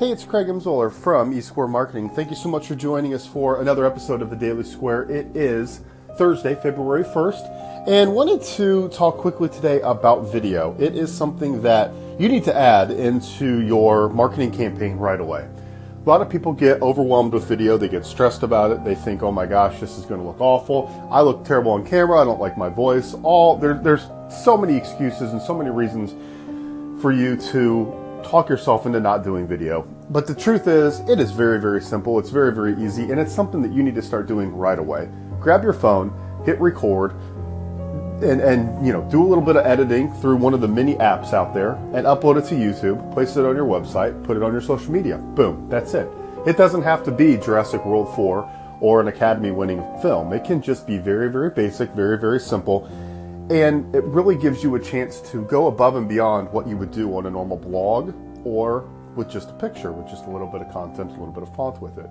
[0.00, 2.08] Hey, it's Craig Imzoller from eSquare Marketing.
[2.08, 5.10] Thank you so much for joining us for another episode of the Daily Square.
[5.10, 5.82] It is
[6.16, 10.74] Thursday, February 1st, and wanted to talk quickly today about video.
[10.78, 15.46] It is something that you need to add into your marketing campaign right away.
[16.06, 17.76] A lot of people get overwhelmed with video.
[17.76, 18.82] They get stressed about it.
[18.82, 20.90] They think, "Oh my gosh, this is going to look awful.
[21.10, 22.22] I look terrible on camera.
[22.22, 26.14] I don't like my voice." All there, there's so many excuses and so many reasons
[27.02, 27.92] for you to
[28.24, 29.82] talk yourself into not doing video.
[30.10, 32.18] But the truth is, it is very, very simple.
[32.18, 35.08] It's very, very easy, and it's something that you need to start doing right away.
[35.40, 36.12] Grab your phone,
[36.44, 37.12] hit record,
[38.22, 40.94] and, and you know, do a little bit of editing through one of the many
[40.96, 44.42] apps out there and upload it to YouTube, place it on your website, put it
[44.42, 45.18] on your social media.
[45.18, 46.08] Boom, that's it.
[46.46, 50.32] It doesn't have to be Jurassic World 4 or an Academy winning film.
[50.32, 52.88] It can just be very, very basic, very, very simple
[53.50, 56.92] and it really gives you a chance to go above and beyond what you would
[56.92, 58.14] do on a normal blog
[58.44, 61.42] or with just a picture, with just a little bit of content, a little bit
[61.42, 62.08] of font with it.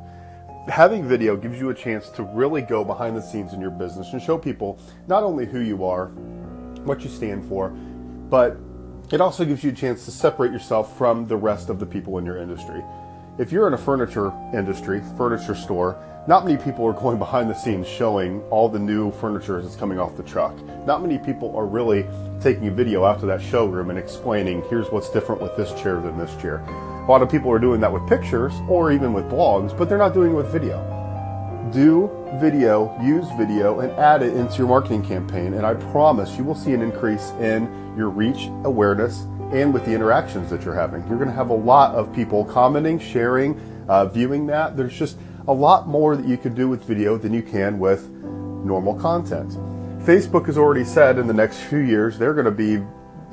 [0.67, 4.11] Having video gives you a chance to really go behind the scenes in your business
[4.11, 4.77] and show people
[5.07, 6.07] not only who you are,
[6.83, 8.57] what you stand for, but
[9.09, 12.17] it also gives you a chance to separate yourself from the rest of the people
[12.17, 12.83] in your industry.
[13.39, 15.95] If you're in a furniture industry, furniture store,
[16.27, 19.97] not many people are going behind the scenes showing all the new furniture that's coming
[19.97, 20.53] off the truck.
[20.85, 22.05] Not many people are really
[22.41, 26.17] taking a video to that showroom and explaining, here's what's different with this chair than
[26.17, 26.57] this chair.
[26.57, 29.97] A lot of people are doing that with pictures or even with blogs, but they're
[29.97, 30.77] not doing it with video.
[31.71, 36.43] Do video, use video, and add it into your marketing campaign, and I promise you
[36.43, 41.07] will see an increase in your reach, awareness, and with the interactions that you're having.
[41.07, 44.77] You're going to have a lot of people commenting, sharing, uh, viewing that.
[44.77, 48.07] There's just a lot more that you can do with video than you can with
[48.09, 49.51] normal content.
[50.05, 52.83] Facebook has already said in the next few years they're going to be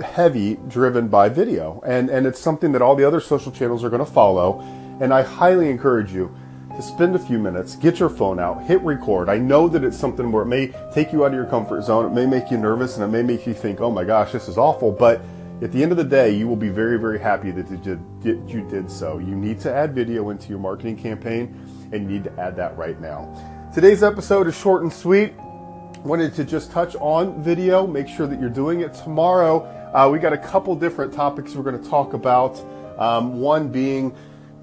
[0.02, 3.90] heavy driven by video, and, and it's something that all the other social channels are
[3.90, 4.60] going to follow.
[5.00, 6.34] And I highly encourage you
[6.74, 9.28] to spend a few minutes, get your phone out, hit record.
[9.28, 12.06] I know that it's something where it may take you out of your comfort zone,
[12.06, 14.48] it may make you nervous, and it may make you think, oh my gosh, this
[14.48, 15.20] is awful, but
[15.62, 18.90] at the end of the day, you will be very, very happy that you did,
[18.90, 19.18] so.
[19.18, 21.58] You need to add video into your marketing campaign
[21.92, 23.70] and you need to add that right now.
[23.72, 25.32] Today's episode is short and sweet.
[26.04, 28.92] Wanted to just touch on video, make sure that you're doing it.
[28.92, 29.64] Tomorrow,
[29.94, 32.62] uh, we got a couple different topics we're going to talk about.
[32.98, 34.14] Um, one being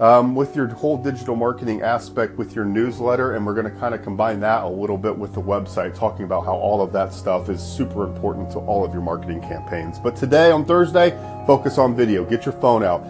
[0.03, 3.95] um, with your whole digital marketing aspect with your newsletter, and we're going to kind
[3.95, 7.13] of combine that a little bit with the website, talking about how all of that
[7.13, 9.99] stuff is super important to all of your marketing campaigns.
[9.99, 11.11] But today on Thursday,
[11.47, 12.25] focus on video.
[12.25, 13.01] Get your phone out,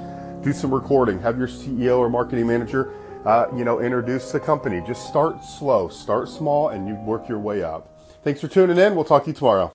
[0.43, 2.93] do some recording, have your CEO or marketing manager
[3.25, 4.83] uh, you know, introduce the company.
[4.85, 7.87] Just start slow, start small, and you work your way up.
[8.23, 8.95] Thanks for tuning in.
[8.95, 9.71] We'll talk to you tomorrow.